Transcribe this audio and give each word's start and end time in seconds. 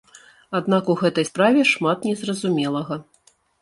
Аднак 0.59 0.89
у 0.93 0.95
гэтай 1.03 1.29
справе 1.31 1.69
шмат 1.75 1.97
незразумелага. 2.11 3.03